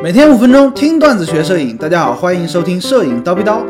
[0.00, 3.64] 每天五分钟听段子学摄影，大家好，欢迎收听摄影叨逼叨。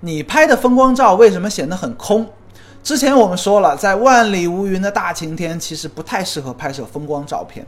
[0.00, 2.26] 你拍的风光照为什么显得很空？
[2.82, 7.64] 之前我们说了，在万里无云的大晴天，其实不太适合拍摄风光照片，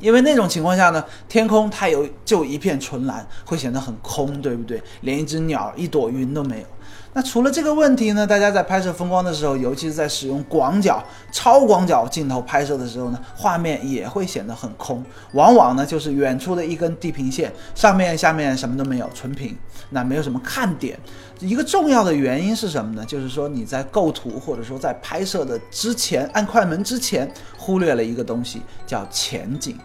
[0.00, 4.82] 因为那种情况下呢，天空它有就一片纯蓝，会显得很空，对不对？
[5.00, 6.66] 连一只鸟、一朵云都没有。
[7.14, 11.02] 那除了这个问题呢，大家在拍摄风光的时候，尤其是在使用广角、
[11.32, 15.02] 超广角镜头拍摄的时候呢，画面也会显得很空，
[15.32, 19.56] 往往呢就是远处的一根地平线，上面下面什么都没有，纯平，
[19.90, 20.98] 那没有什么看点。
[21.40, 23.04] 一个重要的原因是什么呢？
[23.04, 29.76] 就是说你在构图或者说在拍摄的之前，按快门之前，忽略了一个东西，叫前景。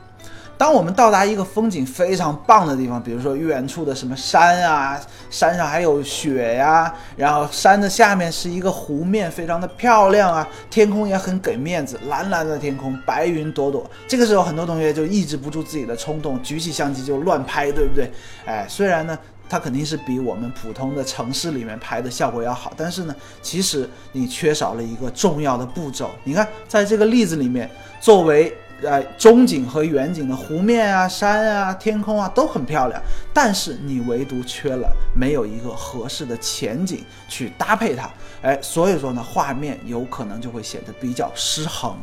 [0.64, 4.98] 当我们到达一个风景非常棒的地方，比如说远处的什么山啊，
[5.30, 13.86] 山上还有雪呀，然后山的下面是一个湖面，非常的漂亮啊，天空也很给面子，蓝蓝的天空，白云朵朵。
[14.08, 18.10] 这个时候，很多同学就抑制不住自己的冲动，举起相机就乱拍，对不对？
[18.46, 26.10] 哎，虽然呢，它肯定是比我们普通的城市里面拍的效果要好，但是呢，其实你缺少了一个重要的步骤。
[26.24, 33.02] 你看，在这个例子里面，作为呃，中景和远景的湖面啊、山啊、天空啊都很漂亮，
[33.34, 38.10] 但是你唯独缺了没有一个合适的前景去搭配它，
[38.42, 41.96] 哎，所以说呢，画面有可能就会显得比较失衡。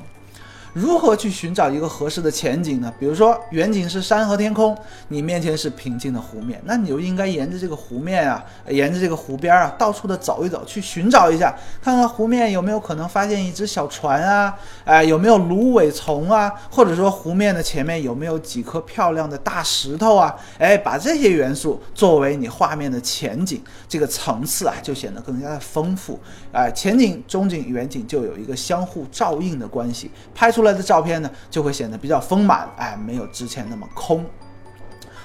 [0.73, 2.93] 如何去寻找一个合适的前景呢？
[2.97, 4.77] 比如说远景是山和天空，
[5.09, 26.17] 你面前是平静的湖面，那你就应该沿着这个湖面啊，沿着这个湖边啊，到处的走一走，去寻找一下，看看湖面有没有可能发现一只小船啊，哎，有没有芦苇丛啊，或者说湖面的前面有没有几颗漂亮的大石头啊，哎，把这些元素作为你画面的前景，这个层次啊就显得更加的丰富，
[26.53, 30.60] 哎，前景、中景、远景就有一个相互照应的关系，拍出。
[30.61, 34.23] 出来的照片呢，就会显得比较丰满，哎，没有之前那么空。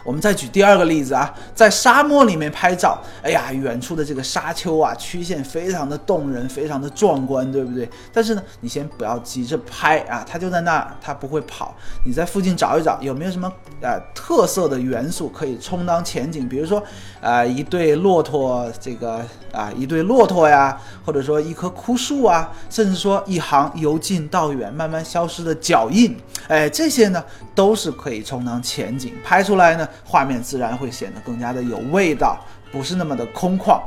[0.06, 7.90] 我们再举第二个例子啊，在沙漠里面拍照，哎呀，远处的这个沙丘啊，曲线非常的动人，非常的壮观，对不对？
[8.14, 11.76] 但是呢，你先不要急着拍啊，它就在那儿，它不会跑。
[12.06, 16.48] 你在附近找一找，有没有什么呃特色的元素可以充当前景？
[16.48, 16.84] 比如说，
[17.20, 26.16] 呃，一对骆驼，这个啊，一对骆驼呀，或者说一棵枯树啊，甚至说一行由近到远慢慢消失的脚印，
[26.48, 27.24] 哎，这些呢
[27.56, 29.88] 都是可以充当前景，拍出来呢。
[30.04, 32.40] 画面自然会显得更加的有味道，
[32.72, 33.80] 不是那么的空旷。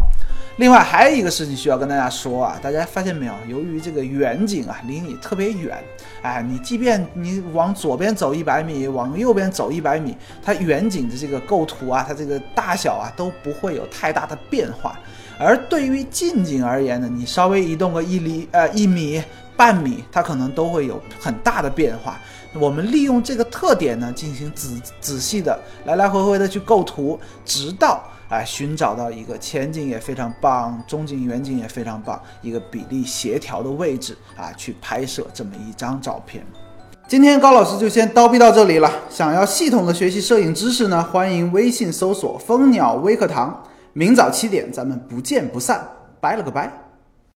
[0.57, 3.35] 另外还有一个事情需要跟大家说啊，大家发现没有？
[3.49, 5.79] 由于这个远景啊离你特别远，
[6.21, 14.99] 哎，你即便你往左边走一百米，往右边走一百米，它远景的这个构图啊，它这个大小啊都不会有太大的变化。
[15.39, 19.23] 而对于近景而言呢，你稍微移动个一厘呃一米
[19.57, 22.19] 半米，它可能都会有很大的变化。
[22.55, 24.69] 我们利用这个特点呢，进行仔
[25.01, 36.45] 仔细的来来回回的去构图，直到啊寻找到一个前景也非常棒，中景远景也非常棒，一个比例协调的位置啊，去拍摄这么一张照片。
[37.07, 38.91] 今天高老师就先叨逼到这里了。
[39.09, 43.63] 想要系统的学习摄影知识呢，欢迎微信搜索蜂鸟微课堂。
[43.99, 45.85] 明早七点咱们不见不散。
[46.21, 46.88] 拜了个拜。